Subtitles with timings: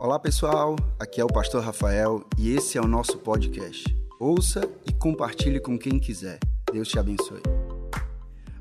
[0.00, 3.84] Olá pessoal, aqui é o Pastor Rafael e esse é o nosso podcast.
[4.18, 6.38] Ouça e compartilhe com quem quiser.
[6.72, 7.42] Deus te abençoe.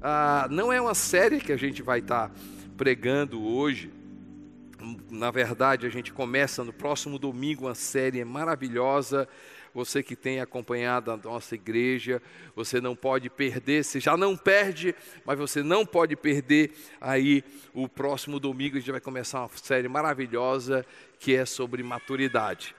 [0.02, 2.36] Ah, não é uma série que a gente vai estar tá
[2.76, 3.90] pregando hoje.
[5.10, 9.26] Na verdade, a gente começa no próximo domingo uma série maravilhosa
[9.74, 12.22] você que tem acompanhado a nossa igreja,
[12.56, 14.96] você não pode perder, você já não perde,
[15.26, 17.44] mas você não pode perder aí
[17.74, 20.86] o próximo domingo a gente vai começar uma série maravilhosa
[21.20, 22.76] que é sobre maturidade.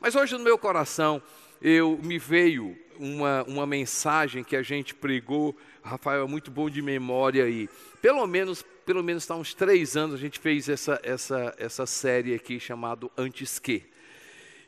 [0.00, 1.22] Mas hoje no meu coração
[1.60, 6.82] eu me veio uma, uma mensagem que a gente pregou, Rafael é muito bom de
[6.82, 7.68] memória aí.
[8.00, 12.34] Pelo menos, pelo menos está uns três anos a gente fez essa, essa, essa série
[12.34, 13.93] aqui chamado Antes Que.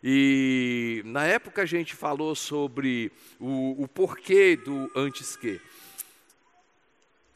[0.09, 3.11] E na época a gente falou sobre
[3.41, 5.61] o, o porquê do antes que.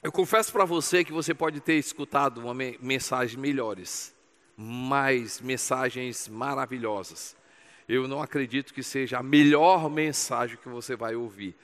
[0.00, 4.14] Eu confesso para você que você pode ter escutado uma me mensagem melhores,
[4.56, 7.36] mais mensagens maravilhosas.
[7.88, 11.56] Eu não acredito que seja a melhor mensagem que você vai ouvir.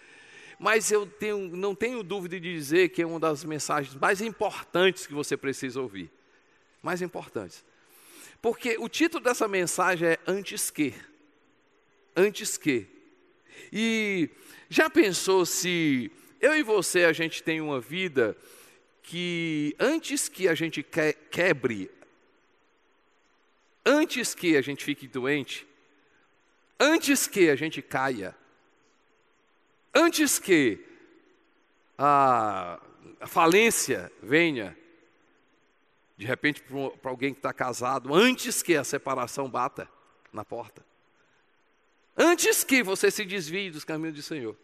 [0.58, 5.06] Mas eu tenho, não tenho dúvida de dizer que é uma das mensagens mais importantes
[5.06, 6.10] que você precisa ouvir.
[6.82, 7.64] Mais importantes.
[8.40, 10.94] Porque o título dessa mensagem é Antes que.
[12.14, 12.86] Antes que.
[13.72, 14.30] E
[14.68, 18.36] já pensou se eu e você a gente tem uma vida
[19.02, 20.84] que antes que a gente
[21.30, 21.90] quebre,
[23.84, 25.66] antes que a gente fique doente,
[26.78, 28.36] antes que a gente caia,
[29.94, 30.84] antes que
[31.96, 32.80] a
[33.26, 34.76] falência venha,
[36.16, 39.88] de repente, para alguém que está casado, antes que a separação bata
[40.32, 40.84] na porta.
[42.16, 44.56] Antes que você se desvie dos caminhos do Senhor.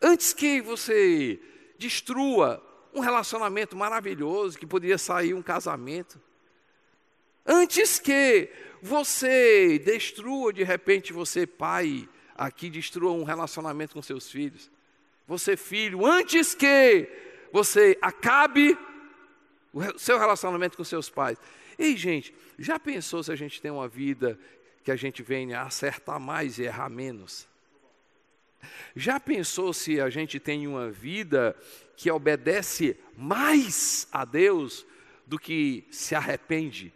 [0.00, 1.40] Antes que você
[1.78, 2.60] destrua
[2.92, 6.20] um relacionamento maravilhoso que poderia sair um casamento.
[7.46, 14.68] Antes que você destrua, de repente, você, pai, aqui destrua um relacionamento com seus filhos.
[15.28, 17.08] Você, filho, antes que
[17.52, 18.76] você acabe
[19.72, 21.38] o seu relacionamento com seus pais.
[21.78, 24.38] Ei, gente, já pensou se a gente tem uma vida
[24.84, 27.48] que a gente venha acertar mais e errar menos?
[28.94, 31.56] Já pensou se a gente tem uma vida
[31.96, 34.86] que obedece mais a Deus
[35.26, 36.92] do que se arrepende?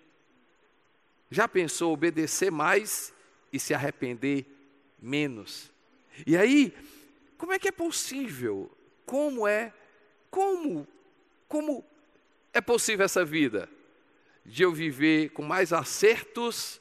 [1.30, 3.12] Já pensou obedecer mais
[3.52, 4.46] e se arrepender
[5.00, 5.72] menos?
[6.26, 6.72] E aí,
[7.36, 8.70] como é que é possível?
[9.04, 9.72] Como é?
[10.30, 10.86] Como?
[11.48, 11.84] Como
[12.56, 13.68] é possível essa vida?
[14.44, 16.80] De eu viver com mais acertos,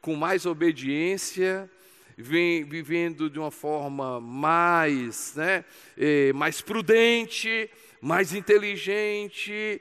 [0.00, 1.70] com mais obediência,
[2.16, 5.64] vivendo de uma forma mais, né,
[5.96, 7.70] eh, mais prudente,
[8.00, 9.80] mais inteligente.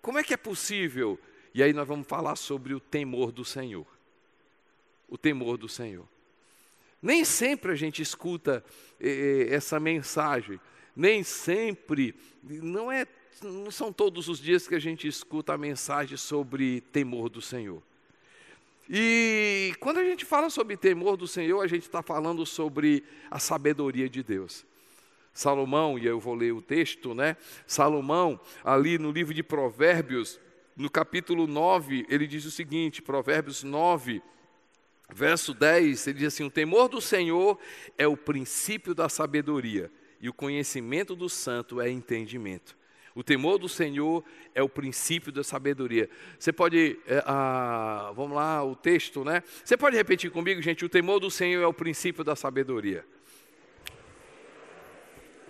[0.00, 1.20] Como é que é possível?
[1.52, 3.86] E aí nós vamos falar sobre o temor do Senhor.
[5.06, 6.08] O temor do Senhor.
[7.00, 8.64] Nem sempre a gente escuta
[8.98, 10.58] eh, eh essa mensagem,
[10.96, 13.06] nem sempre, não é
[13.40, 17.82] não são todos os dias que a gente escuta a mensagem sobre temor do Senhor.
[18.88, 23.38] E quando a gente fala sobre temor do Senhor, a gente está falando sobre a
[23.38, 24.66] sabedoria de Deus.
[25.32, 27.36] Salomão, e eu vou ler o texto, né?
[27.66, 30.38] Salomão, ali no livro de Provérbios,
[30.76, 34.20] no capítulo 9, ele diz o seguinte: Provérbios 9,
[35.10, 37.58] verso 10, ele diz assim: O temor do Senhor
[37.96, 39.90] é o princípio da sabedoria,
[40.20, 42.76] e o conhecimento do santo é entendimento.
[43.14, 44.24] O temor do Senhor
[44.54, 46.08] é o princípio da sabedoria.
[46.38, 47.22] Você pode, é,
[48.14, 49.42] vamos lá, o texto, né?
[49.64, 50.84] Você pode repetir comigo, gente?
[50.84, 53.04] O temor do Senhor é o princípio da sabedoria.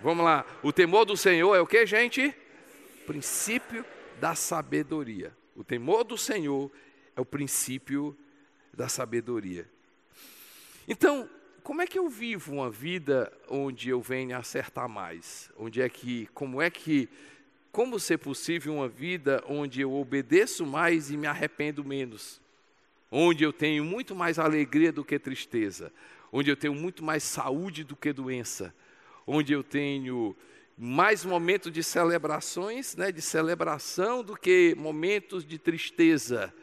[0.01, 0.45] Vamos lá.
[0.61, 2.35] O temor do Senhor é o que, gente?
[3.07, 3.85] Princípio
[4.19, 5.35] da sabedoria.
[5.55, 6.69] O temor do Senhor
[7.15, 8.17] é o princípio
[8.73, 9.69] da sabedoria.
[10.87, 11.29] Então,
[11.63, 15.49] como é que eu vivo uma vida onde eu venho acertar mais?
[15.55, 17.07] Onde é que, como é que
[17.73, 22.39] como ser possível uma vida onde eu obedeço mais e me arrependo menos?
[23.09, 25.91] Onde eu tenho muito mais alegria do que tristeza?
[26.31, 28.73] Onde eu tenho muito mais saúde do que doença?
[29.25, 30.35] Onde eu tenho
[30.77, 36.53] mais momentos de celebrações, né, de celebração do que momentos de tristeza?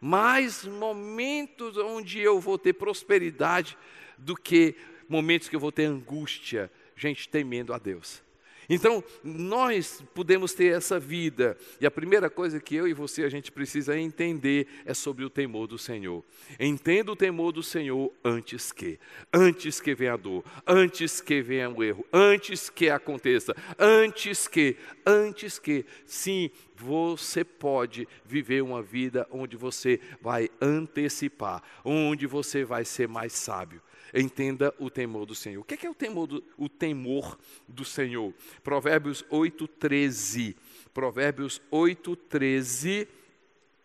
[0.00, 3.78] Mais momentos onde eu vou ter prosperidade
[4.18, 4.74] do que
[5.08, 8.25] momentos que eu vou ter angústia, gente temendo a Deus.
[8.68, 13.28] Então, nós podemos ter essa vida, e a primeira coisa que eu e você a
[13.28, 16.24] gente precisa entender é sobre o temor do Senhor.
[16.58, 18.98] Entenda o temor do Senhor antes que,
[19.32, 24.76] antes que venha a dor, antes que venha o erro, antes que aconteça, antes que,
[25.04, 32.84] antes que, sim, você pode viver uma vida onde você vai antecipar, onde você vai
[32.84, 33.80] ser mais sábio.
[34.14, 35.60] Entenda o temor do Senhor.
[35.60, 38.32] O que é, o, temor do, o temor do Senhor?
[38.62, 40.56] Provérbios 8, 13.
[40.92, 43.08] Provérbios 8, 13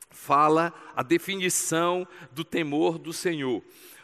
[0.09, 3.63] fala a definição do temor do Senhor.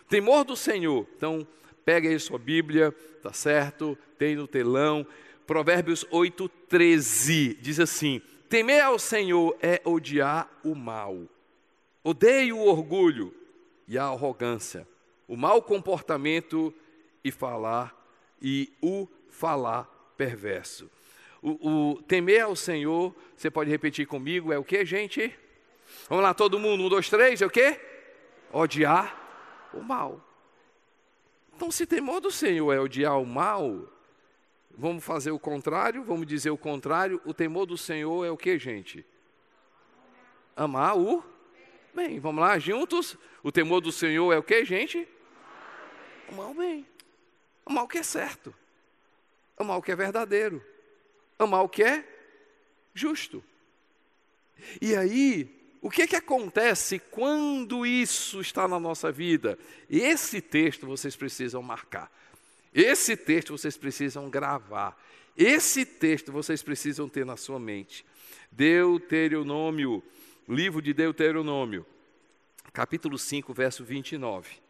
[0.09, 1.07] Temor do Senhor.
[1.15, 1.45] Então,
[1.85, 2.91] pega aí sua Bíblia,
[3.21, 3.97] tá certo?
[4.17, 5.05] Tem no telão.
[5.45, 11.23] Provérbios 8, 13 diz assim: Temer ao Senhor é odiar o mal.
[12.03, 13.33] Odeio o orgulho
[13.87, 14.87] e a arrogância
[15.27, 16.73] o mau comportamento
[17.23, 17.95] e falar
[18.41, 19.85] e o falar
[20.15, 20.89] perverso.
[21.41, 25.33] O, o, temer ao Senhor, você pode repetir comigo, é o que, gente?
[26.09, 27.79] Vamos lá, todo mundo, um, dois, três, é o que?
[28.51, 30.23] Odiar o mal.
[31.55, 33.87] Então, se temor do Senhor é odiar o mal,
[34.75, 38.57] vamos fazer o contrário, vamos dizer o contrário, o temor do Senhor é o que,
[38.57, 39.05] gente?
[40.55, 41.23] Amar o
[41.97, 42.19] bem.
[42.19, 43.17] Vamos lá, juntos?
[43.41, 45.07] O temor do Senhor é o que, gente?
[46.29, 46.85] O bem.
[47.65, 48.53] Amar o que é certo.
[49.57, 50.63] Amar o que é verdadeiro.
[51.37, 52.03] Amar o que é
[52.93, 53.43] justo.
[54.81, 55.49] E aí,
[55.81, 59.57] o que, que acontece quando isso está na nossa vida?
[59.89, 62.11] Esse texto vocês precisam marcar.
[62.73, 64.97] Esse texto vocês precisam gravar.
[65.35, 68.05] Esse texto vocês precisam ter na sua mente.
[68.51, 70.03] Deuteronômio,
[70.47, 71.85] livro de Deuteronômio,
[72.73, 74.66] capítulo 5, verso 29.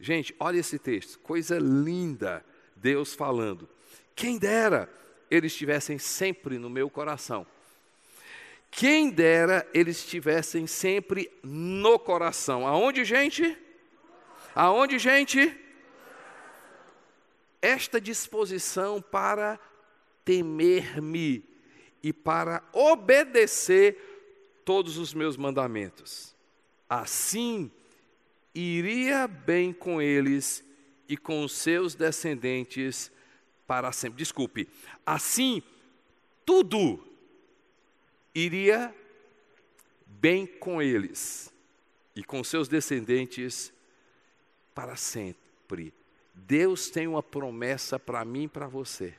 [0.00, 2.44] Gente, olha esse texto, coisa linda,
[2.76, 3.68] Deus falando.
[4.14, 4.88] Quem dera
[5.30, 7.46] eles estivessem sempre no meu coração.
[8.70, 12.66] Quem dera eles estivessem sempre no coração.
[12.66, 13.56] Aonde, gente?
[14.54, 15.56] Aonde, gente?
[17.60, 19.58] Esta disposição para
[20.24, 21.44] temer-me
[22.02, 23.96] e para obedecer
[24.64, 26.34] todos os meus mandamentos.
[26.88, 27.70] Assim
[28.54, 30.64] iria bem com eles
[31.08, 33.10] e com os seus descendentes
[33.66, 34.18] para sempre.
[34.18, 34.68] Desculpe,
[35.04, 35.62] assim
[36.48, 36.98] tudo
[38.34, 38.94] iria
[40.06, 41.52] bem com eles
[42.16, 43.70] e com seus descendentes
[44.74, 45.92] para sempre.
[46.34, 49.14] Deus tem uma promessa para mim e para você.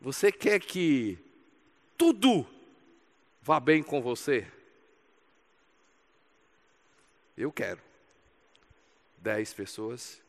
[0.00, 1.16] Você quer que
[1.96, 2.44] tudo
[3.42, 4.50] vá bem com você?
[7.36, 7.80] Eu quero.
[9.18, 10.20] Dez pessoas,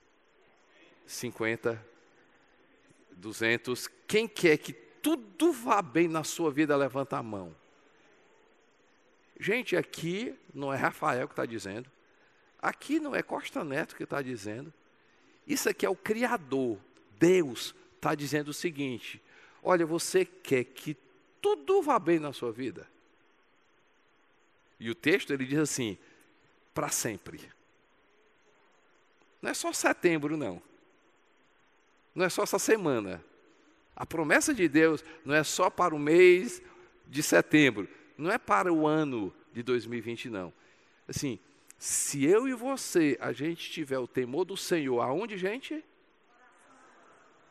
[1.06, 1.84] cinquenta,
[3.12, 3.90] duzentos.
[4.08, 7.56] Quem quer que tudo vá bem na sua vida, levanta a mão.
[9.40, 11.90] Gente, aqui não é Rafael que está dizendo.
[12.62, 14.72] Aqui não é Costa Neto que está dizendo.
[15.46, 16.80] Isso aqui é o Criador.
[17.20, 19.22] Deus está dizendo o seguinte:
[19.62, 20.96] olha, você quer que
[21.42, 22.88] tudo vá bem na sua vida?
[24.80, 25.98] E o texto ele diz assim:
[26.74, 27.42] para sempre.
[29.42, 30.62] Não é só setembro, não.
[32.16, 33.24] Não é só essa semana.
[33.96, 36.62] A promessa de Deus não é só para o mês
[37.08, 37.88] de setembro,
[38.18, 40.54] não é para o ano de 2020, não.
[41.08, 41.40] Assim,
[41.78, 45.84] se eu e você, a gente tiver o temor do Senhor, aonde, gente?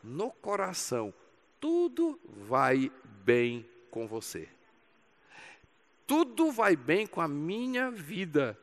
[0.03, 1.13] No coração,
[1.59, 2.91] tudo vai
[3.23, 4.49] bem com você.
[6.05, 8.59] Tudo vai bem com a minha vida.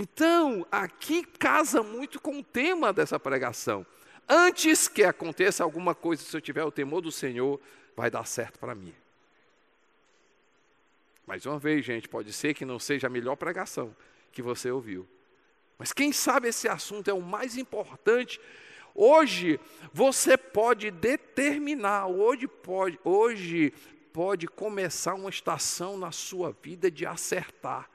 [0.00, 3.84] Então, aqui casa muito com o tema dessa pregação.
[4.28, 7.60] Antes que aconteça alguma coisa, se eu tiver o temor do Senhor,
[7.96, 8.94] vai dar certo para mim.
[11.26, 13.92] Mais uma vez, gente, pode ser que não seja a melhor pregação
[14.30, 15.04] que você ouviu.
[15.76, 18.40] Mas quem sabe esse assunto é o mais importante.
[18.94, 19.58] Hoje
[19.92, 23.72] você pode determinar, hoje pode, hoje
[24.12, 27.90] pode começar uma estação na sua vida de acertar.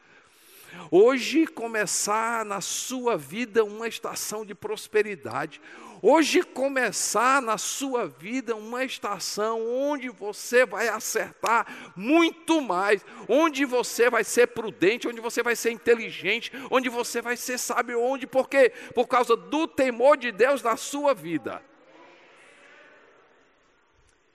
[0.89, 5.61] Hoje começar na sua vida uma estação de prosperidade.
[6.01, 14.09] Hoje começar na sua vida uma estação onde você vai acertar muito mais, onde você
[14.09, 18.49] vai ser prudente, onde você vai ser inteligente, onde você vai ser sábio, onde por
[18.49, 18.71] quê?
[18.93, 21.63] Por causa do temor de Deus na sua vida.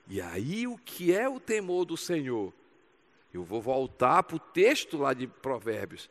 [0.07, 2.51] E aí o que é o temor do Senhor?
[3.31, 6.09] Eu vou voltar para o texto lá de Provérbios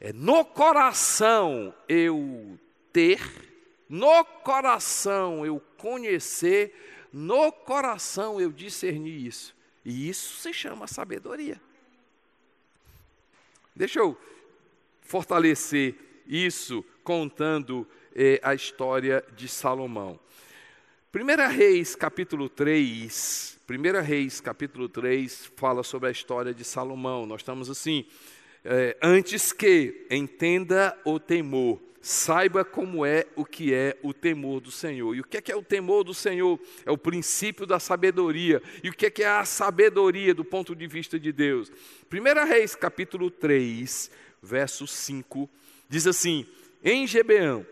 [0.00, 2.58] é no coração eu
[2.92, 3.20] ter,
[3.88, 6.74] no coração eu conhecer,
[7.12, 9.54] no coração eu discernir isso.
[9.84, 11.60] E isso se chama sabedoria.
[13.74, 14.18] Deixa eu
[15.02, 15.94] fortalecer
[16.26, 20.18] isso contando eh, a história de Salomão.
[21.14, 27.24] 1 Reis, capítulo 3, 1 Reis, capítulo 3, fala sobre a história de Salomão.
[27.24, 28.04] Nós estamos assim,
[28.68, 34.72] é, antes que entenda o temor, saiba como é o que é o temor do
[34.72, 35.14] Senhor.
[35.14, 36.58] E o que é, que é o temor do Senhor?
[36.84, 38.60] É o princípio da sabedoria.
[38.82, 41.70] E o que é, que é a sabedoria do ponto de vista de Deus?
[42.12, 44.10] 1 Reis, capítulo 3,
[44.42, 45.48] verso 5,
[45.88, 46.44] diz assim:
[46.82, 47.64] Em Gibeão,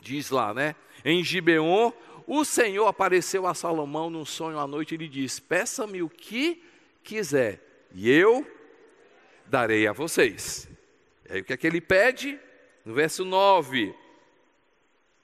[0.00, 0.74] diz lá, né?
[1.04, 1.92] Em Gibeon,
[2.26, 6.60] o Senhor apareceu a Salomão num sonho à noite e lhe disse: Peça-me o que
[7.04, 7.60] quiser,
[7.94, 8.44] e eu
[9.50, 10.68] darei a vocês.
[11.28, 12.38] E aí o que é que ele pede?
[12.84, 13.94] No verso 9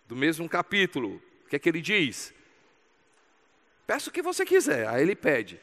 [0.06, 2.34] do mesmo capítulo, o que é que ele diz?
[3.86, 4.86] Peça o que você quiser.
[4.88, 5.60] Aí ele pede: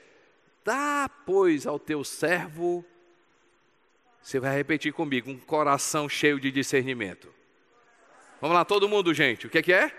[0.64, 2.86] Dá, pois, ao teu servo,
[4.22, 7.34] você vai repetir comigo, um coração cheio de discernimento.
[8.40, 9.46] Vamos lá, todo mundo, gente.
[9.46, 9.92] O que é que é?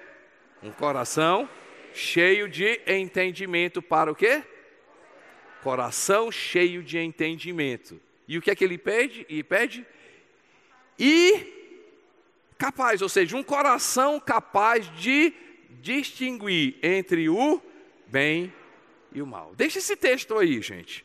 [0.63, 1.49] Um coração
[1.93, 4.43] cheio de entendimento para o quê?
[5.63, 8.01] Coração cheio de entendimento.
[8.27, 9.27] E o que é que ele pede?
[9.29, 9.87] E pede?
[10.99, 11.53] E
[12.57, 15.33] capaz, ou seja, um coração capaz de
[15.81, 17.61] distinguir entre o
[18.07, 18.53] bem
[19.13, 19.55] e o mal.
[19.55, 21.05] Deixa esse texto aí, gente.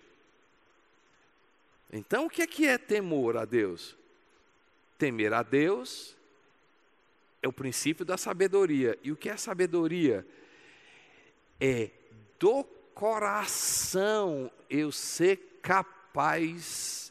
[1.91, 3.97] Então, o que é que é temor a Deus?
[4.97, 6.15] Temer a Deus
[7.41, 8.97] é o princípio da sabedoria.
[9.03, 10.25] E o que é sabedoria?
[11.59, 11.89] É
[12.39, 17.08] do coração eu ser capaz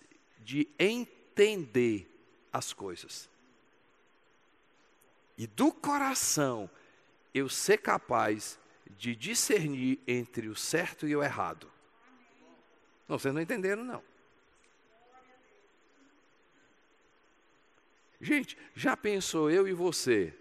[0.49, 2.11] de entender
[2.51, 3.29] as coisas.
[5.37, 6.71] E do coração
[7.35, 8.59] eu ser capaz
[8.97, 11.71] de discernir entre o certo e o errado.
[13.07, 14.03] Não, vocês não entenderam, não.
[18.19, 20.35] Gente, já pensou eu e você?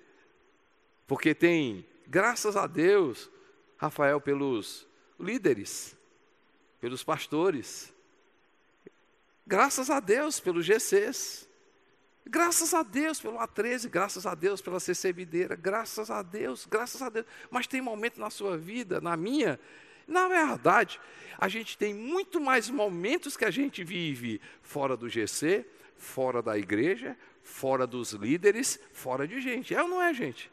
[1.05, 3.29] Porque tem, graças a Deus,
[3.75, 4.87] Rafael, pelos
[5.19, 5.97] líderes,
[6.79, 7.93] pelos pastores,
[9.47, 11.47] graças a Deus pelos GCs,
[12.29, 17.01] Graças a Deus pelo A13, graças a Deus pela CC Videira, graças a Deus, graças
[17.01, 17.25] a Deus.
[17.49, 19.57] Mas tem momento na sua vida, na minha,
[20.05, 20.99] na verdade,
[21.37, 26.57] a gente tem muito mais momentos que a gente vive fora do GC, fora da
[26.57, 29.73] igreja, fora dos líderes, fora de gente.
[29.73, 30.51] É ou não é, gente?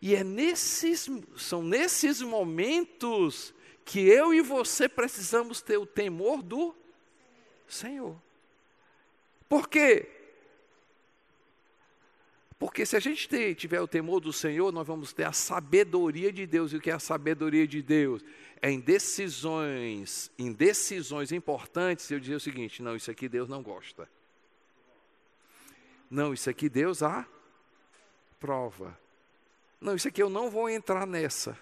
[0.00, 3.52] E é nesses, são nesses momentos
[3.84, 6.74] que eu e você precisamos ter o temor do
[7.68, 8.16] Senhor.
[9.48, 10.08] Por quê?
[12.58, 16.32] Porque se a gente ter, tiver o temor do Senhor, nós vamos ter a sabedoria
[16.32, 16.72] de Deus.
[16.72, 18.24] E o que é a sabedoria de Deus?
[18.60, 23.62] É em decisões, em decisões importantes, eu dizer o seguinte: não, isso aqui Deus não
[23.62, 24.08] gosta.
[26.10, 28.98] Não, isso aqui Deus aprova.
[29.80, 31.56] Não, isso aqui eu não vou entrar nessa.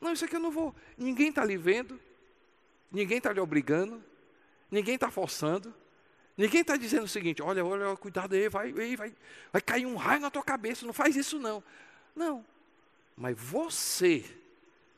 [0.00, 0.72] Não, isso aqui eu não vou.
[0.96, 1.98] Ninguém está lhe vendo,
[2.90, 4.02] ninguém está lhe obrigando,
[4.70, 5.74] ninguém está forçando.
[6.36, 9.14] Ninguém está dizendo o seguinte: olha, olha, cuidado aí, vai, vai, vai,
[9.52, 11.62] vai cair um raio na tua cabeça, não faz isso não.
[12.14, 12.44] Não.
[13.16, 14.24] Mas você,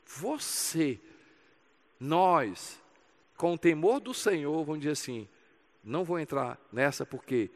[0.05, 0.99] você,
[1.99, 2.79] nós,
[3.35, 5.27] com o temor do Senhor, vamos dizer assim:
[5.83, 7.49] não vou entrar nessa porque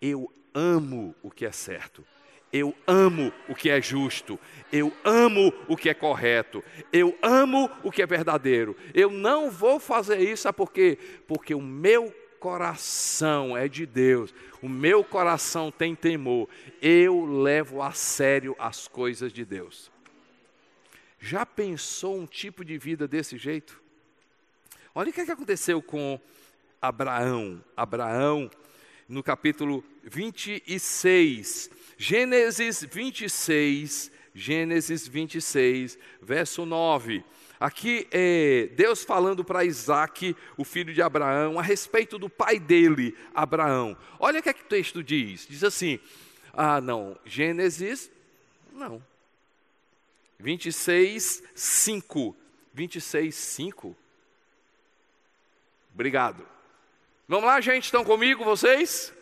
[0.00, 2.04] eu amo o que é certo.
[2.56, 4.40] Eu amo o que é justo,
[4.72, 8.74] eu amo o que é correto, eu amo o que é verdadeiro.
[8.94, 10.98] Eu não vou fazer isso, sabe por quê?
[11.26, 12.10] Porque o meu
[12.40, 16.48] coração é de Deus, o meu coração tem temor,
[16.80, 19.90] eu levo a sério as coisas de Deus.
[21.20, 23.82] Já pensou um tipo de vida desse jeito?
[24.94, 26.18] Olha o que, é que aconteceu com
[26.80, 27.62] Abraão.
[27.76, 28.50] Abraão,
[29.08, 37.24] no capítulo 26, Gênesis 26, Gênesis 26, verso 9.
[37.58, 43.16] Aqui é Deus falando para Isaac, o filho de Abraão, a respeito do pai dele,
[43.34, 43.96] Abraão.
[44.18, 45.98] Olha o que, é que o texto diz: diz assim,
[46.52, 48.10] ah, não, Gênesis,
[48.72, 49.02] não.
[50.38, 52.36] 26, 5.
[52.74, 53.96] 26, 5.
[55.94, 56.46] Obrigado.
[57.26, 59.14] Vamos lá, gente, estão comigo vocês?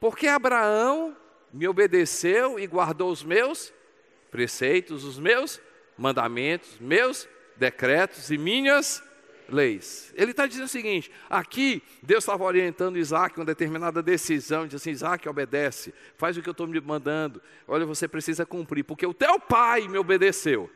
[0.00, 1.16] Porque Abraão
[1.52, 3.72] me obedeceu e guardou os meus
[4.30, 5.60] preceitos, os meus
[5.96, 9.02] mandamentos, meus decretos e minhas
[9.48, 10.12] leis.
[10.16, 14.90] Ele está dizendo o seguinte: aqui Deus estava orientando Isaac uma determinada decisão, diz assim:
[14.90, 17.42] Isaac, obedece, faz o que eu estou me mandando.
[17.66, 20.70] Olha, você precisa cumprir, porque o teu pai me obedeceu.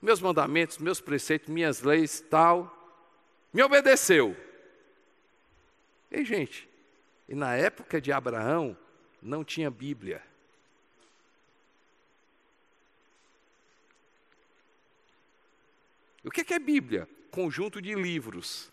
[0.00, 2.76] Meus mandamentos, meus preceitos, minhas leis, tal,
[3.52, 4.36] me obedeceu.
[6.10, 6.68] Ei, gente,
[7.28, 8.76] e na época de Abraão,
[9.22, 10.22] não tinha Bíblia.
[16.24, 17.08] O que é Bíblia?
[17.30, 18.70] Conjunto de livros.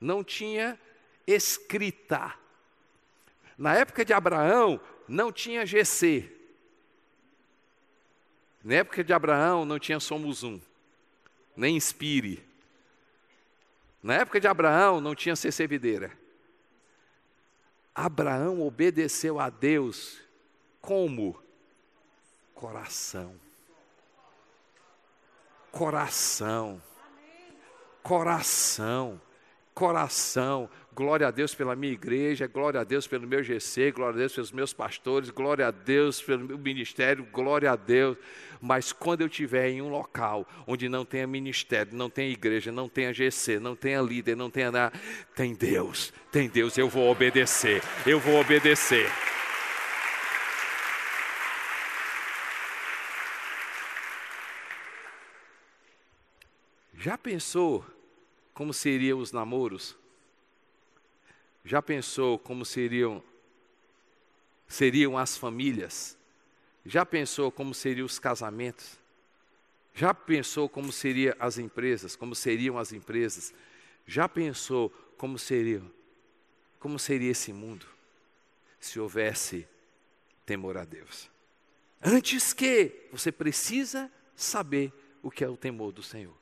[0.00, 0.78] Não tinha
[1.26, 2.34] escrita.
[3.56, 6.30] Na época de Abraão, não tinha GC.
[8.62, 10.60] Na época de Abraão, não tinha Somos Um,
[11.56, 12.44] nem Inspire.
[14.02, 16.19] Na época de Abraão, não tinha CC Videira.
[17.94, 20.20] Abraão obedeceu a Deus
[20.80, 21.36] como?
[22.54, 23.34] Coração.
[25.70, 26.82] Coração.
[28.02, 29.20] Coração.
[29.74, 30.70] Coração.
[30.92, 34.34] Glória a Deus pela minha igreja, glória a Deus pelo meu GC, glória a Deus
[34.34, 38.16] pelos meus pastores, glória a Deus pelo meu ministério, glória a Deus.
[38.60, 42.88] Mas quando eu estiver em um local onde não tenha ministério, não tenha igreja, não
[42.88, 44.98] tenha GC, não tenha líder, não tenha nada,
[45.36, 49.08] tem Deus, tem Deus, eu vou obedecer, eu vou obedecer.
[56.94, 57.86] Já pensou
[58.52, 59.99] como seriam os namoros?
[61.64, 63.22] Já pensou como seriam
[64.66, 66.16] seriam as famílias?
[66.84, 68.98] Já pensou como seriam os casamentos?
[69.92, 72.16] Já pensou como seriam as empresas?
[72.16, 73.52] Como seriam as empresas?
[74.06, 75.90] Já pensou como seriam?
[76.78, 77.86] Como seria esse mundo
[78.78, 79.68] se houvesse
[80.46, 81.30] temor a Deus?
[82.02, 86.34] Antes que você precisa saber o que é o temor do Senhor.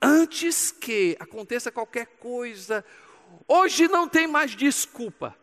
[0.00, 2.84] Antes que aconteça qualquer coisa,
[3.46, 5.36] Hoje não tem mais desculpa.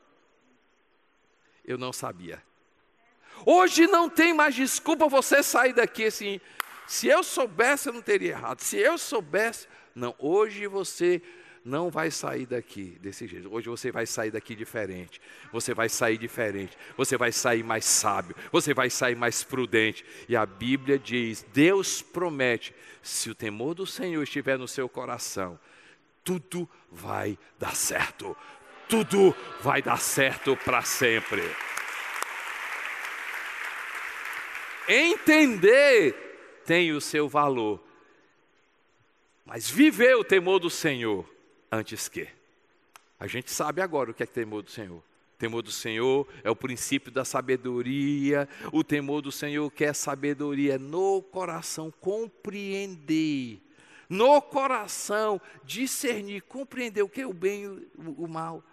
[1.64, 2.42] Eu não sabia.
[3.46, 6.42] Hoje não tem mais desculpa você sair daqui assim.
[6.88, 8.62] Se eu soubesse, eu não teria errado.
[8.62, 10.16] Se eu soubesse, não.
[10.18, 11.22] Hoje você
[11.64, 13.54] não vai sair daqui desse jeito.
[13.54, 15.22] Hoje você vai sair daqui diferente.
[15.52, 16.78] Você vai sair diferente.
[16.98, 18.36] Você vai sair mais sábio.
[18.52, 20.04] Você vai sair mais prudente.
[20.28, 25.60] E a Bíblia diz: Deus promete: se o temor do Senhor estiver no seu coração,
[26.24, 28.36] tudo vai dar certo.
[28.88, 31.44] Tudo vai dar certo para sempre.
[34.88, 37.80] Entender tem o seu valor,
[39.46, 41.28] mas viver o temor do Senhor
[41.72, 42.28] antes que.
[43.20, 45.04] A gente sabe agora o que é temor do Senhor.
[45.38, 48.48] Temor do Senhor é o princípio da sabedoria.
[48.74, 53.62] O temor do Senhor quer sabedoria no coração, compreender
[54.10, 58.64] no coração, discernir, compreender o que é o bem e o, mal.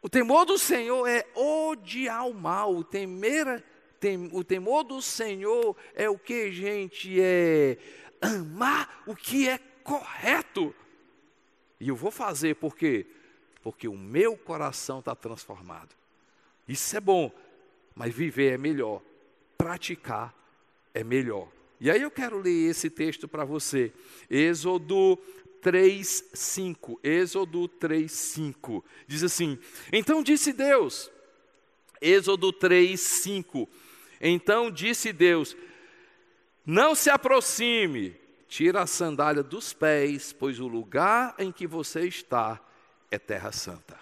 [0.00, 3.64] O temor do Senhor é odiar o mal, o temer,
[3.98, 7.78] tem, o temor do Senhor é o que, gente, é
[8.20, 10.72] amar o que é correto.
[11.80, 13.06] E eu vou fazer por quê?
[13.60, 15.96] Porque o meu coração está transformado.
[16.68, 17.32] Isso é bom,
[17.94, 19.02] mas viver é melhor,
[19.58, 20.34] praticar
[20.92, 21.48] é melhor.
[21.80, 23.92] E aí eu quero ler esse texto para você.
[24.30, 25.18] Êxodo
[25.60, 27.00] 3, 5.
[27.02, 28.84] Êxodo 3, 5.
[29.06, 29.58] Diz assim:
[29.92, 31.10] Então disse Deus,
[32.00, 33.68] Êxodo 3, 5.
[34.20, 35.56] Então disse Deus:
[36.64, 38.14] Não se aproxime,
[38.46, 42.60] tira a sandália dos pés, pois o lugar em que você está
[43.10, 43.98] é terra santa.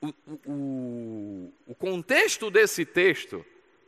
[0.00, 0.12] O,
[0.46, 3.44] o, o contexto desse texto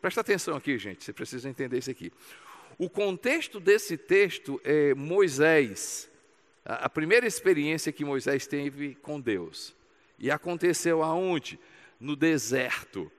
[0.07, 2.13] Presta atenção aqui, gente, você precisa entender isso aqui.
[2.79, 6.09] O contexto desse texto é Moisés,
[6.65, 9.75] a primeira experiência que Moisés teve com Deus.
[10.17, 11.59] E aconteceu aonde?
[11.99, 13.11] No deserto.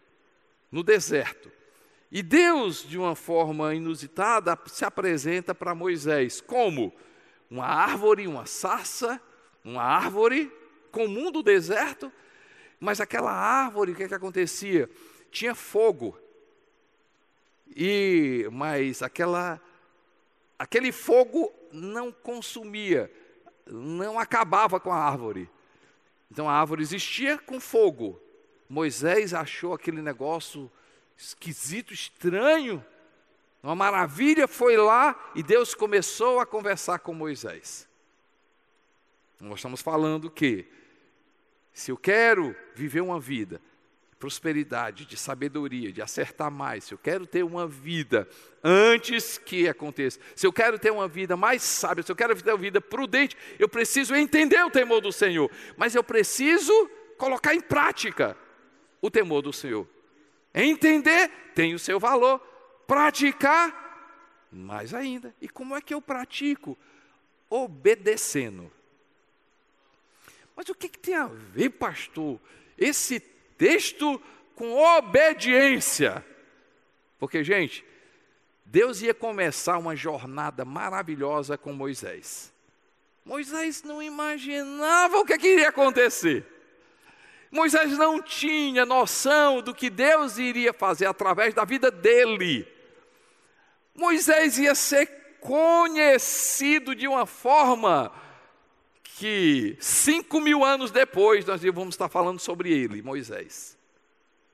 [0.71, 1.51] No deserto.
[2.09, 6.95] E Deus, de uma forma inusitada, se apresenta para Moisés como
[7.51, 9.21] uma árvore, uma sarça,
[9.61, 10.49] uma árvore
[10.89, 12.09] comum do deserto,
[12.79, 14.89] mas aquela árvore, o que, é que acontecia?
[15.29, 16.17] Tinha fogo.
[17.75, 19.61] E mas aquela
[20.57, 23.11] aquele fogo não consumia,
[23.65, 25.49] não acabava com a árvore.
[26.31, 28.21] Então a árvore existia com fogo.
[28.69, 30.69] Moisés achou aquele negócio
[31.17, 32.83] esquisito, estranho.
[33.63, 37.87] Uma maravilha foi lá e Deus começou a conversar com Moisés.
[39.39, 40.67] Nós estamos falando que
[41.73, 43.61] se eu quero viver uma vida
[44.19, 48.27] prosperidade, de sabedoria, de acertar mais, se eu quero ter uma vida
[48.63, 52.51] antes que aconteça, se eu quero ter uma vida mais sábia, se eu quero ter
[52.51, 57.61] uma vida prudente, eu preciso entender o temor do Senhor, mas eu preciso colocar em
[57.61, 58.35] prática
[59.01, 59.87] o temor do Senhor.
[60.53, 62.39] Entender tem o seu valor,
[62.87, 63.85] praticar
[64.51, 65.35] mais ainda.
[65.41, 66.77] E como é que eu pratico?
[67.49, 68.71] Obedecendo.
[70.55, 72.39] Mas o que, que tem a ver, pastor,
[72.77, 73.19] esse
[73.57, 74.21] texto
[74.55, 76.25] com obediência.
[77.17, 77.85] Porque, gente,
[78.65, 82.53] Deus ia começar uma jornada maravilhosa com Moisés.
[83.25, 86.45] Moisés não imaginava o que, que iria acontecer.
[87.51, 92.67] Moisés não tinha noção do que Deus iria fazer através da vida dele.
[93.95, 95.07] Moisés ia ser
[95.39, 98.11] conhecido de uma forma
[99.17, 103.75] que cinco mil anos depois nós vamos estar falando sobre ele, Moisés.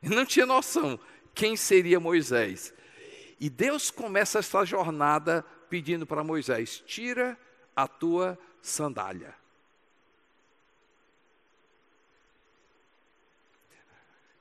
[0.01, 0.97] Ele não tinha noção
[1.35, 2.73] quem seria Moisés.
[3.39, 7.37] E Deus começa essa jornada pedindo para Moisés: tira
[7.75, 9.35] a tua sandália.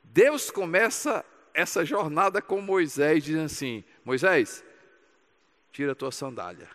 [0.04, 4.62] Deus começa essa jornada com Moisés, dizendo assim: Moisés,
[5.72, 6.68] tira a tua sandália.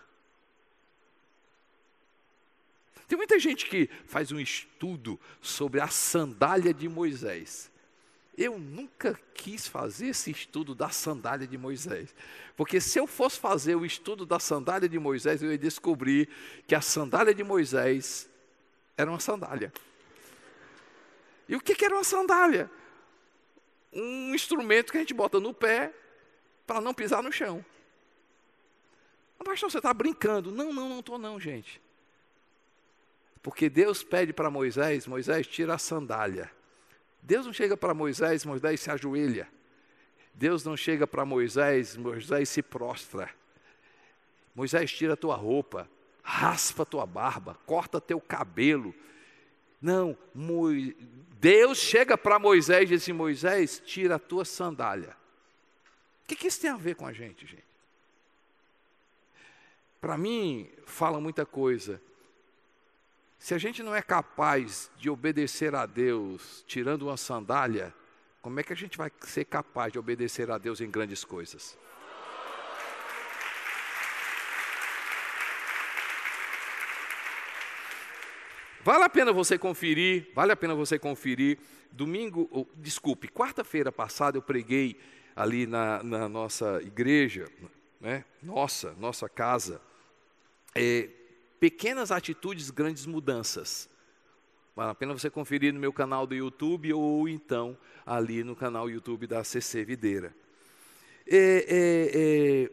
[3.07, 7.71] Tem muita gente que faz um estudo sobre a sandália de Moisés.
[8.37, 12.13] Eu nunca quis fazer esse estudo da sandália de Moisés.
[12.55, 16.29] Porque se eu fosse fazer o estudo da sandália de Moisés, eu ia descobrir
[16.67, 18.29] que a sandália de Moisés
[18.95, 19.73] era uma sandália.
[21.49, 22.69] E o que, que era uma sandália?
[23.97, 25.93] um instrumento que a gente bota no pé
[26.65, 27.65] para não pisar no chão.
[29.37, 30.51] Mas, pastor, você está brincando.
[30.51, 31.81] Não, não, não estou não, gente.
[33.41, 36.51] Porque Deus pede para Moisés, Moisés, tira a sandália.
[37.21, 39.47] Deus não chega para Moisés, Moisés se ajoelha.
[40.33, 43.29] Deus não chega para Moisés, Moisés se prostra.
[44.53, 45.89] Moisés, tira a tua roupa,
[46.23, 48.93] raspa a tua barba, corta teu cabelo.
[49.81, 50.17] Não,
[51.39, 55.15] Deus chega para Moisés e diz assim: Moisés, tira a tua sandália.
[56.23, 57.63] O que, que isso tem a ver com a gente, gente?
[60.01, 62.01] Para mim, fala muita coisa.
[63.39, 67.93] Se a gente não é capaz de obedecer a Deus tirando uma sandália,
[68.41, 71.77] como é que a gente vai ser capaz de obedecer a Deus em grandes coisas?
[78.83, 81.59] Vale a pena você conferir, vale a pena você conferir.
[81.91, 84.97] Domingo, oh, desculpe, quarta-feira passada eu preguei
[85.35, 87.49] ali na, na nossa igreja,
[87.99, 88.23] né?
[88.41, 89.81] nossa, nossa casa,
[90.73, 91.09] é,
[91.59, 93.89] pequenas atitudes, grandes mudanças.
[94.75, 98.89] Vale a pena você conferir no meu canal do YouTube ou então ali no canal
[98.89, 100.35] YouTube da CC Videira.
[101.27, 102.71] É, é, é,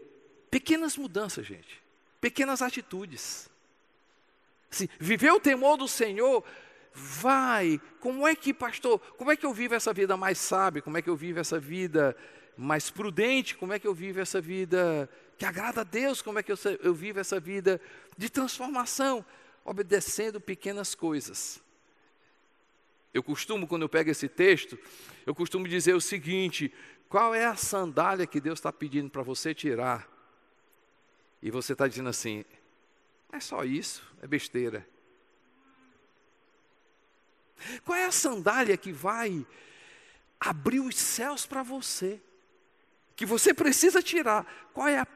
[0.50, 1.82] pequenas mudanças, gente.
[2.20, 3.48] Pequenas atitudes.
[4.70, 6.44] Assim, viver o temor do Senhor,
[6.92, 7.80] vai.
[8.00, 10.82] Como é que, pastor, como é que eu vivo essa vida mais sábia?
[10.82, 12.16] Como é que eu vivo essa vida
[12.56, 13.56] mais prudente?
[13.56, 16.22] Como é que eu vivo essa vida que agrada a Deus?
[16.22, 17.80] Como é que eu, eu vivo essa vida
[18.16, 19.24] de transformação?
[19.64, 21.62] Obedecendo pequenas coisas.
[23.12, 24.78] Eu costumo, quando eu pego esse texto,
[25.24, 26.72] eu costumo dizer o seguinte:
[27.08, 30.08] qual é a sandália que Deus está pedindo para você tirar?
[31.40, 32.44] E você está dizendo assim:
[33.32, 34.86] é só isso, é besteira.
[37.84, 39.46] Qual é a sandália que vai
[40.40, 42.20] abrir os céus para você?
[43.16, 44.44] Que você precisa tirar.
[44.72, 45.07] Qual é a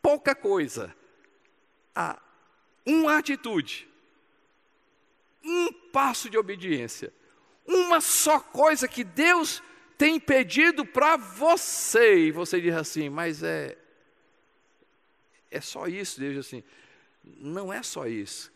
[0.00, 0.94] pouca coisa?
[1.94, 2.20] A
[2.84, 3.88] uma atitude.
[5.44, 7.12] Um passo de obediência.
[7.66, 9.62] Uma só coisa que Deus
[9.96, 12.26] tem pedido para você.
[12.26, 13.78] E você diz assim, mas é.
[15.50, 16.64] É só isso, Deus diz assim.
[17.22, 18.52] Não é só isso.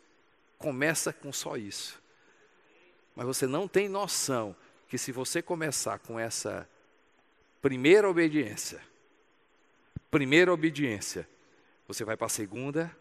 [0.59, 2.03] Começa com só isso.
[3.15, 4.57] Mas você não tem noção
[4.89, 6.69] que se você começar com essa
[7.61, 8.81] primeira obediência,
[10.11, 11.29] primeira obediência,
[11.87, 12.95] você vai para a segunda,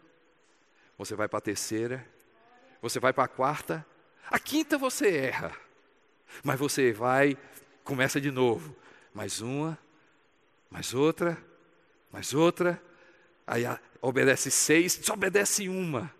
[0.98, 2.06] você vai para a terceira,
[2.80, 3.86] você vai para a quarta,
[4.30, 5.52] a quinta você erra,
[6.42, 7.36] mas você vai,
[7.84, 8.74] começa de novo,
[9.12, 9.78] mais uma,
[10.70, 11.38] mais outra,
[12.12, 12.82] mais outra,
[13.46, 13.64] aí
[14.00, 16.12] obedece seis, desobedece uma,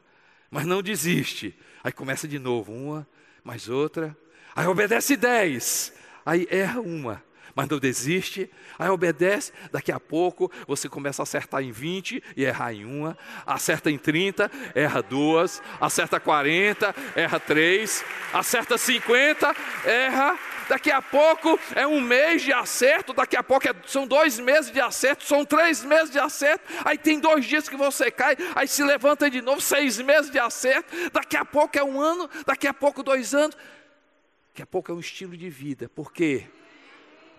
[0.50, 1.58] mas não desiste.
[1.82, 3.06] Aí começa de novo, uma,
[3.44, 4.16] mais outra.
[4.54, 5.92] Aí obedece dez,
[6.24, 7.22] aí erra uma,
[7.54, 8.50] mas não desiste.
[8.78, 13.16] Aí obedece, daqui a pouco você começa a acertar em 20 e errar em uma,
[13.46, 19.54] acerta em 30, erra duas, acerta 40, erra três, acerta 50,
[19.84, 20.38] erra.
[20.68, 24.70] Daqui a pouco é um mês de acerto, daqui a pouco é, são dois meses
[24.70, 28.66] de acerto, são três meses de acerto, aí tem dois dias que você cai, aí
[28.66, 32.66] se levanta de novo, seis meses de acerto, daqui a pouco é um ano, daqui
[32.66, 33.56] a pouco dois anos,
[34.48, 36.48] daqui a pouco é um estilo de vida, por quê?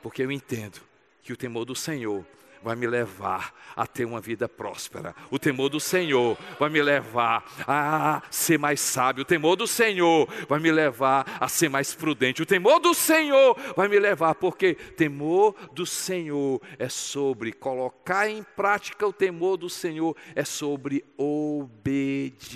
[0.08, 0.80] Porque eu entendo
[1.22, 2.26] que o temor do Senhor
[2.63, 5.13] vai me levar a ter uma vida próspera.
[5.30, 9.24] O temor do Senhor vai me levar a ser mais sábio.
[9.24, 12.41] O temor do Senhor vai me levar a ser mais prudente.
[12.41, 18.43] O temor do Senhor vai me levar, porque temor do Senhor é sobre colocar em
[18.43, 22.54] prática o temor do Senhor, é sobre obediência.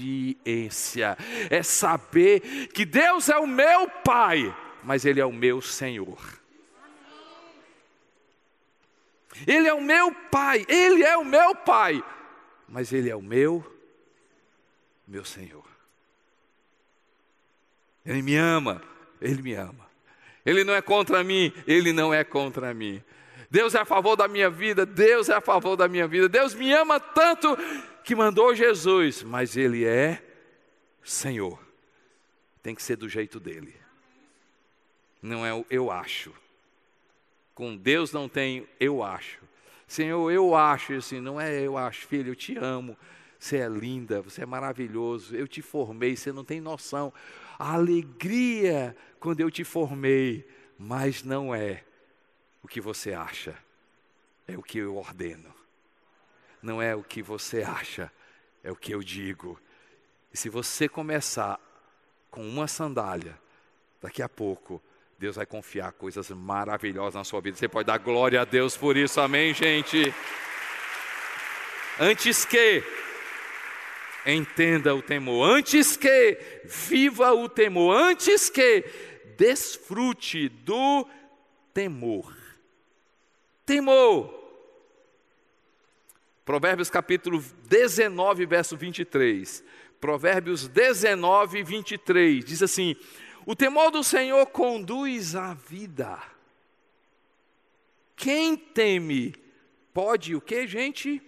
[1.50, 6.40] É saber que Deus é o meu Pai, mas Ele é o meu Senhor.
[9.47, 12.04] Ele é o meu pai, ele é o meu pai,
[12.67, 13.65] mas ele é o meu,
[15.08, 15.65] meu Senhor.
[18.06, 18.82] Ele me ama,
[19.21, 19.89] ele me ama.
[20.45, 23.04] Ele não é contra mim, ele não é contra mim.
[23.49, 26.27] Deus é a favor da minha vida, Deus é a favor da minha vida.
[26.30, 27.56] Deus me ama tanto
[28.04, 30.23] que mandou Jesus, mas ele é
[31.04, 31.60] Senhor.
[32.63, 33.75] Tem que ser do jeito dele.
[35.21, 36.34] Não é o eu acho.
[37.54, 39.40] Com Deus não tem eu acho.
[39.88, 42.98] Senhor, eu acho, assim, não é eu acho, filho, eu te amo.
[43.38, 45.36] Você é linda, você é maravilhoso.
[45.36, 47.12] Eu te formei, você não tem noção.
[47.60, 51.84] A alegria quando eu te formei, mas não é
[52.64, 53.58] o que você acha,
[54.48, 55.54] é o que eu ordeno.
[56.62, 58.12] Não é o que você acha,
[58.64, 59.60] é o que eu digo.
[60.34, 61.60] E se você começar
[62.30, 63.38] com uma sandália,
[64.02, 64.82] daqui a pouco
[65.22, 67.56] Deus vai confiar coisas maravilhosas na sua vida.
[67.56, 70.12] Você pode dar glória a Deus por isso, amém, gente?
[72.00, 72.84] Antes que
[74.26, 78.84] entenda o temor, antes que viva o temor, antes que
[79.38, 81.08] desfrute do
[81.72, 82.36] temor.
[83.64, 84.34] Temor.
[86.44, 89.64] Provérbios capítulo 19, verso 23.
[90.00, 92.96] Provérbios 19, 23 diz assim:
[93.52, 96.18] o temor do Senhor conduz à vida.
[98.16, 99.36] Quem teme
[99.94, 101.22] pode o que, gente?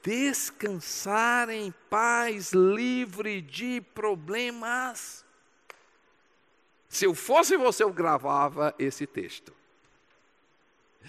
[0.00, 5.24] Descansar em paz, livre de problemas.
[6.88, 9.52] Se eu fosse você, eu gravava esse texto.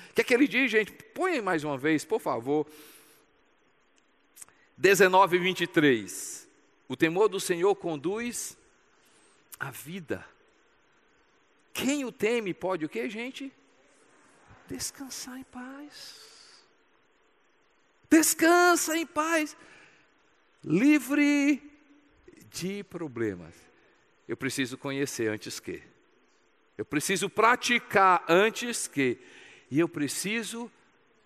[0.09, 0.91] O que é que ele diz, gente?
[0.91, 2.65] Põe mais uma vez, por favor.
[4.75, 6.49] 19 e 23.
[6.87, 8.57] O temor do Senhor conduz
[9.61, 10.25] a vida.
[11.71, 13.53] Quem o teme pode o que, gente?
[14.67, 16.65] Descansar em paz.
[18.09, 19.55] Descansa em paz.
[20.63, 21.61] Livre
[22.49, 23.53] de problemas.
[24.27, 25.83] Eu preciso conhecer antes que.
[26.75, 29.19] Eu preciso praticar antes que.
[29.69, 30.71] E eu preciso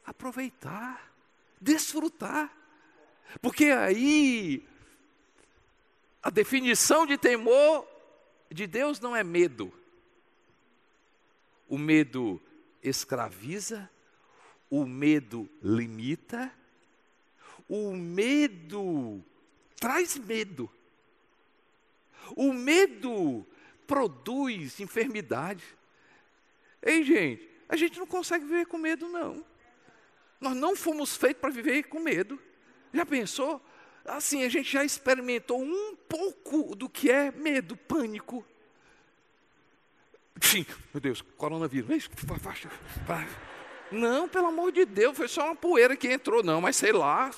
[0.05, 1.09] aproveitar,
[1.59, 2.51] desfrutar.
[3.41, 4.67] Porque aí
[6.21, 7.94] a definição de temor
[8.51, 9.73] de Deus não é medo.
[11.67, 12.41] O medo
[12.81, 13.89] escraviza,
[14.69, 16.51] o medo limita,
[17.67, 19.23] o medo
[19.79, 20.69] traz medo.
[22.35, 23.45] O medo
[23.85, 25.63] produz enfermidade.
[26.81, 29.43] Ei, gente, a gente não consegue viver com medo, não.
[30.39, 32.39] Nós não fomos feitos para viver com medo.
[32.93, 33.61] Já pensou?
[34.05, 38.45] Assim, a gente já experimentou um pouco do que é medo, pânico.
[40.41, 41.89] Sim, meu Deus, coronavírus.
[43.91, 47.29] Não, pelo amor de Deus, foi só uma poeira que entrou, não, mas sei lá.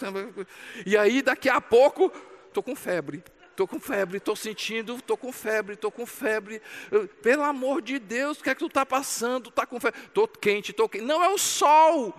[0.86, 2.12] E aí, daqui a pouco,
[2.48, 3.24] estou com febre.
[3.52, 6.62] Estou com febre, estou sentindo, estou com febre, estou com febre.
[7.24, 9.50] Pelo amor de Deus, o que é que tu está passando?
[9.50, 10.00] Está com febre?
[10.00, 11.04] Estou quente, estou quente.
[11.04, 12.16] Não é o sol.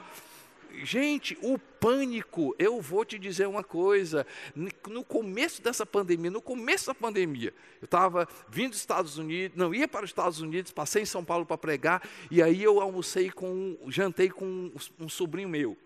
[0.70, 6.87] Gente, o pânico, eu vou te dizer uma coisa, no começo dessa pandemia, no começo
[6.87, 11.02] da pandemia, eu estava vindo dos Estados Unidos, não ia para os Estados Unidos, passei
[11.02, 15.76] em São Paulo para pregar, e aí eu almocei com, jantei com um sobrinho meu.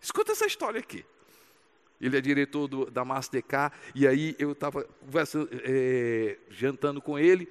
[0.00, 1.04] Escuta essa história aqui.
[2.00, 4.86] Ele é diretor do, da Mastercard, e aí eu estava
[5.64, 7.48] é, jantando com ele.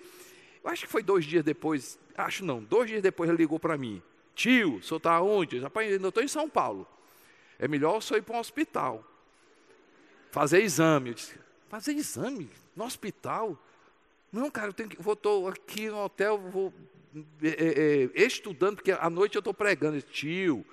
[0.63, 3.77] Eu acho que foi dois dias depois, acho não, dois dias depois ele ligou para
[3.77, 4.01] mim.
[4.35, 5.59] Tio, o senhor está onde?
[5.59, 6.87] Rapaz, ainda estou em São Paulo.
[7.59, 9.03] É melhor o senhor ir para um hospital.
[10.31, 11.11] Fazer exame.
[11.11, 12.49] Eu disse, fazer exame?
[12.75, 13.57] No hospital?
[14.31, 14.99] Não, cara, eu tenho que.
[14.99, 16.73] Estou aqui no hotel, vou
[17.43, 19.97] é, é, é, estudando, porque à noite eu estou pregando.
[19.97, 20.65] Disse, Tio,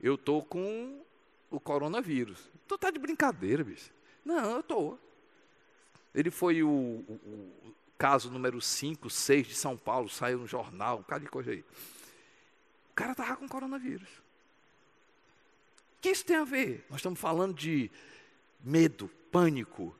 [0.00, 1.02] eu estou com
[1.50, 2.50] o coronavírus.
[2.66, 3.90] Tu está de brincadeira, bicho.
[4.24, 4.98] Não, eu estou.
[6.14, 7.12] Ele foi o, o,
[7.64, 11.50] o caso número 5, 6 de São Paulo, saiu no jornal, um bocado de coisa
[11.50, 11.62] aí
[12.94, 14.08] cara estava com coronavírus.
[15.98, 16.84] O que isso tem a ver?
[16.88, 17.90] Nós estamos falando de
[18.62, 19.94] medo, pânico.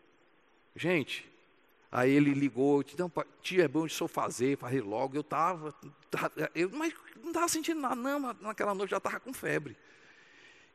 [0.74, 1.30] Gente,
[1.90, 5.16] aí ele ligou, não, tia, é bom de só fazer, fazer logo.
[5.16, 5.74] Eu estava,
[6.54, 9.76] eu, mas não estava sentindo nada, não, naquela noite já estava com febre.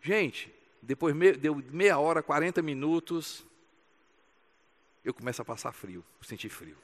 [0.01, 3.43] Gente, depois me, deu meia hora, 40 minutos,
[5.03, 6.77] eu começo a passar frio, sentir frio.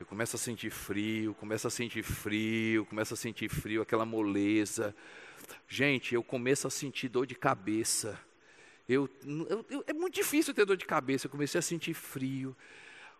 [0.00, 4.94] Eu começo a sentir frio, começo a sentir frio, começo a sentir frio, aquela moleza.
[5.66, 8.16] Gente, eu começo a sentir dor de cabeça.
[8.88, 11.26] Eu, eu, eu, é muito difícil ter dor de cabeça.
[11.26, 12.56] Eu comecei a sentir frio,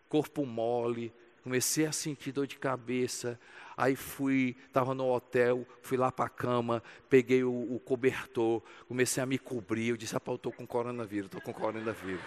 [0.09, 1.12] corpo mole,
[1.43, 3.41] comecei a sentir dor de cabeça.
[3.77, 9.21] Aí fui, estava no hotel, fui lá para a cama, peguei o, o, cobertor, comecei
[9.21, 9.88] a me cobrir.
[9.88, 12.23] Eu disse: ah, eu estou com coronavírus, estou com coronavírus.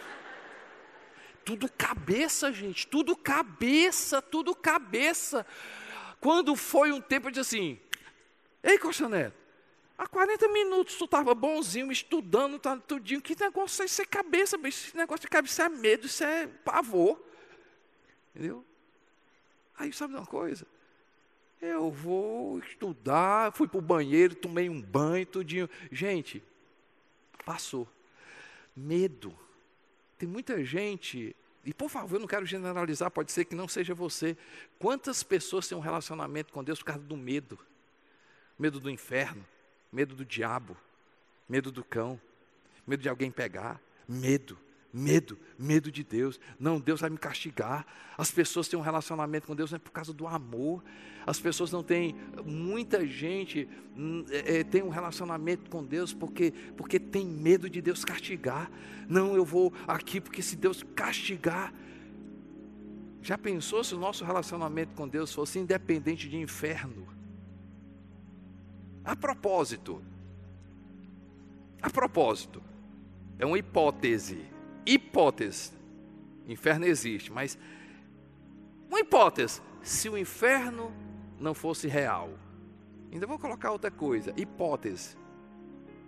[1.44, 5.46] Tudo cabeça, gente, tudo cabeça, tudo cabeça.
[6.20, 7.80] Quando foi um tempo, eu disse assim:
[8.62, 9.36] Ei, Costa Neto,
[9.98, 13.22] há 40 minutos tu estava bonzinho, estudando, tá, tudinho.
[13.22, 14.02] Que negócio é isso?
[14.02, 14.88] é cabeça, bicho.
[14.88, 17.20] Esse negócio de cabeça é medo, isso é pavor.
[18.36, 18.64] Entendeu?
[19.78, 20.66] Aí sabe uma coisa?
[21.60, 25.70] Eu vou estudar, fui para o banheiro, tomei um banho, tudinho.
[25.92, 26.44] Gente,
[27.46, 27.88] passou.
[28.76, 29.38] Medo.
[30.22, 33.96] Tem muita gente, e por favor, eu não quero generalizar, pode ser que não seja
[33.96, 34.38] você.
[34.78, 37.58] Quantas pessoas têm um relacionamento com Deus por causa do medo?
[38.56, 39.44] Medo do inferno,
[39.92, 40.78] medo do diabo,
[41.50, 42.22] medo do cão,
[42.86, 44.60] medo de alguém pegar, medo.
[44.94, 46.40] Medo, medo de Deus.
[46.60, 47.86] Não, Deus vai me castigar.
[48.18, 50.84] As pessoas têm um relacionamento com Deus não é por causa do amor.
[51.26, 53.70] As pessoas não têm, muita gente
[54.32, 58.70] é, tem um relacionamento com Deus porque, porque tem medo de Deus castigar.
[59.08, 61.74] Não, eu vou aqui porque se Deus castigar.
[63.22, 67.08] Já pensou se o nosso relacionamento com Deus fosse independente de inferno?
[69.06, 70.02] A propósito,
[71.82, 72.62] a propósito,
[73.38, 74.51] é uma hipótese
[74.86, 75.72] hipótese.
[76.48, 77.58] Inferno existe, mas
[78.90, 79.62] uma hipótese.
[79.82, 80.92] Se o inferno
[81.40, 82.30] não fosse real,
[83.12, 85.18] ainda vou colocar outra coisa: hipótese.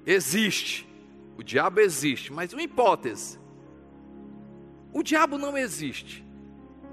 [0.06, 0.88] Existe,
[1.38, 3.40] o diabo existe, mas uma hipótese.
[4.92, 6.24] O diabo não existe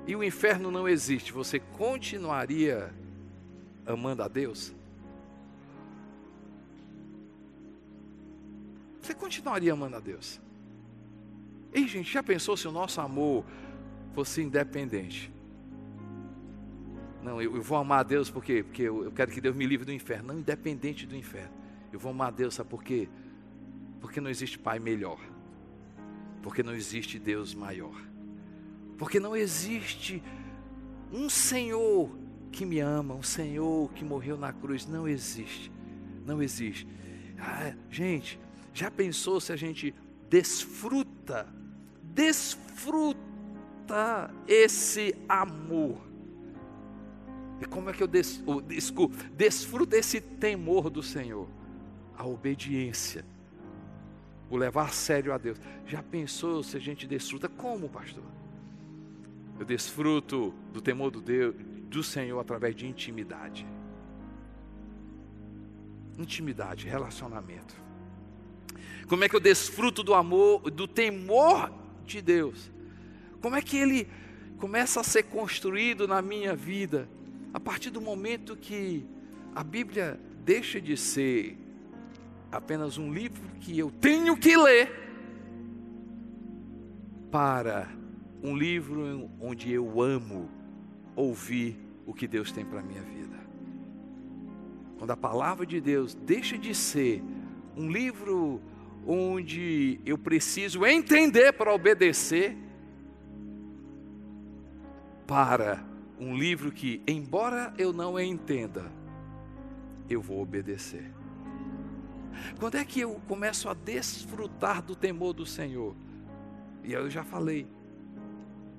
[0.06, 1.32] e o inferno não existe.
[1.32, 2.94] Você continuaria
[3.86, 4.72] amando a Deus?
[9.00, 10.40] Você continuaria amando a Deus?
[11.72, 13.44] Ei, gente, já pensou se o nosso amor
[14.12, 15.32] fosse independente?
[17.22, 19.66] Não, eu, eu vou amar a Deus porque, porque eu, eu, quero que Deus me
[19.66, 20.32] livre do inferno.
[20.32, 21.52] Não, independente do inferno.
[21.92, 23.08] Eu vou amar a Deus, sabe por quê?
[24.00, 25.18] Porque não existe Pai melhor.
[26.42, 27.94] Porque não existe Deus maior.
[28.96, 30.22] Porque não existe
[31.12, 32.10] um Senhor
[32.50, 34.86] que me ama, um Senhor que morreu na cruz.
[34.86, 35.70] Não existe.
[36.24, 36.88] Não existe.
[37.38, 38.40] Ah, gente,
[38.72, 39.94] já pensou se a gente
[40.28, 41.59] desfruta
[42.14, 43.18] desfruta
[44.46, 45.98] esse amor.
[47.60, 48.42] E como é que eu des,
[49.34, 51.46] desfruto esse temor do Senhor?
[52.16, 53.24] A obediência,
[54.48, 55.58] o levar a sério a Deus.
[55.86, 57.48] Já pensou se a gente desfruta?
[57.48, 58.24] Como, pastor?
[59.58, 61.54] Eu desfruto do temor do, Deus,
[61.88, 63.66] do Senhor através de intimidade.
[66.18, 67.74] Intimidade, relacionamento.
[69.06, 72.70] Como é que eu desfruto do amor, do temor de Deus.
[73.40, 74.08] Como é que ele
[74.58, 77.08] começa a ser construído na minha vida?
[77.52, 79.04] A partir do momento que
[79.54, 81.56] a Bíblia deixa de ser
[82.50, 85.00] apenas um livro que eu tenho que ler,
[87.30, 87.88] para
[88.42, 90.50] um livro onde eu amo
[91.14, 93.38] ouvir o que Deus tem para a minha vida.
[94.98, 97.22] Quando a palavra de Deus deixa de ser
[97.76, 98.60] um livro
[99.06, 102.56] onde eu preciso entender para obedecer,
[105.26, 105.84] para
[106.18, 108.90] um livro que, embora eu não entenda,
[110.08, 111.10] eu vou obedecer.
[112.58, 115.94] Quando é que eu começo a desfrutar do temor do Senhor?
[116.82, 117.66] E eu já falei,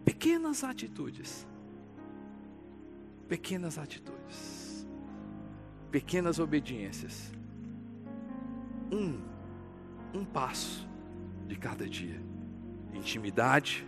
[0.04, 1.48] pequenas atitudes,
[3.28, 4.88] pequenas atitudes,
[5.90, 7.32] pequenas obediências.
[8.92, 9.31] Um
[10.14, 10.88] um passo
[11.48, 12.20] de cada dia.
[12.94, 13.86] Intimidade,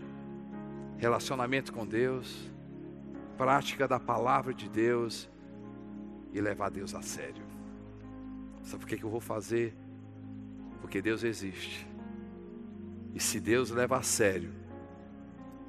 [0.97, 2.51] relacionamento com Deus,
[3.37, 5.29] prática da palavra de Deus
[6.31, 7.43] e levar Deus a sério.
[8.63, 9.75] Sabe por que eu vou fazer?
[10.81, 11.87] Porque Deus existe.
[13.13, 14.51] E se Deus leva a sério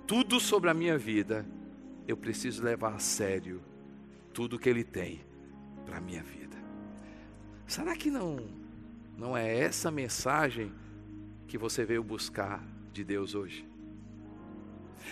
[0.07, 1.47] tudo sobre a minha vida,
[2.07, 3.63] eu preciso levar a sério
[4.33, 5.21] tudo que Ele tem
[5.85, 6.57] para a minha vida.
[7.67, 8.64] Será que não
[9.17, 10.73] não é essa mensagem
[11.47, 13.69] que você veio buscar de Deus hoje?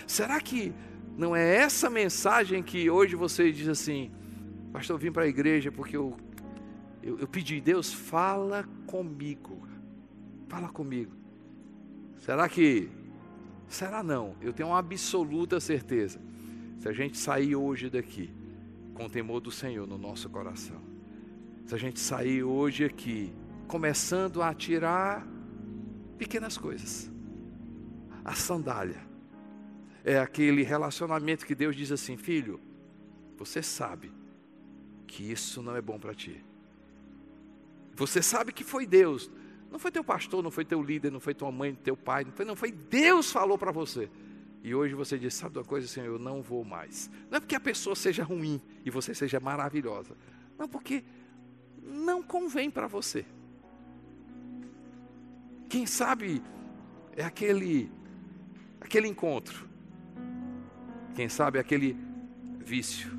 [0.07, 0.73] Será que
[1.17, 4.11] não é essa mensagem que hoje você diz assim,
[4.71, 6.17] pastor, eu vim para a igreja porque eu
[7.03, 9.67] eu, eu pedi, Deus, fala comigo.
[10.47, 11.11] Fala comigo.
[12.17, 12.89] Será que.
[13.67, 14.35] Será não?
[14.41, 16.21] Eu tenho uma absoluta certeza.
[16.79, 18.31] Se a gente sair hoje daqui
[18.93, 20.81] com o temor do Senhor no nosso coração,
[21.65, 23.33] se a gente sair hoje aqui
[23.73, 25.25] começando a tirar
[26.15, 27.11] pequenas coisas,
[28.23, 29.01] a sandália,
[30.03, 32.61] é aquele relacionamento que Deus diz assim: filho,
[33.35, 34.11] você sabe
[35.07, 36.45] que isso não é bom para ti.
[37.95, 39.31] Você sabe que foi Deus,
[39.71, 42.31] não foi teu pastor, não foi teu líder, não foi tua mãe, teu pai, não
[42.31, 44.07] foi, não foi Deus falou para você.
[44.63, 47.09] E hoje você diz: sabe uma coisa, Senhor, eu não vou mais.
[47.27, 50.15] Não é porque a pessoa seja ruim e você seja maravilhosa,
[50.59, 51.03] não, porque
[51.81, 53.25] não convém para você.
[55.73, 56.39] Quem sabe
[57.17, 57.91] é aquele
[58.79, 59.67] aquele encontro.
[61.15, 61.97] Quem sabe é aquele
[62.59, 63.09] vício.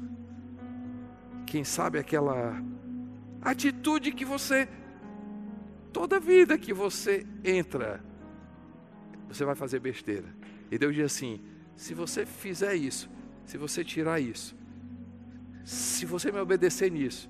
[1.49, 2.55] Quem sabe é aquela
[3.43, 4.69] atitude que você
[5.93, 8.01] toda vida que você entra,
[9.27, 10.33] você vai fazer besteira.
[10.71, 11.45] E Deus diz assim:
[11.75, 13.11] se você fizer isso,
[13.45, 14.57] se você tirar isso,
[15.65, 17.29] se você me obedecer nisso,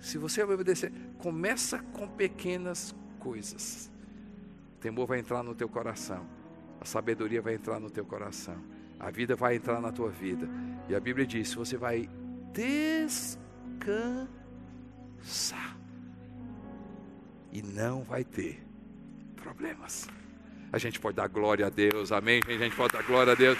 [0.00, 3.94] se você me obedecer, começa com pequenas coisas.
[4.86, 6.24] Temor vai entrar no teu coração,
[6.80, 8.56] a sabedoria vai entrar no teu coração,
[9.00, 10.48] a vida vai entrar na tua vida.
[10.88, 12.08] E a Bíblia diz: você vai
[12.52, 13.36] descansar
[17.50, 18.64] e não vai ter
[19.34, 20.06] problemas.
[20.72, 22.40] A gente pode dar glória a Deus, amém?
[22.46, 23.58] A gente pode dar glória a Deus.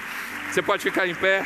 [0.52, 1.44] Você pode ficar em pé.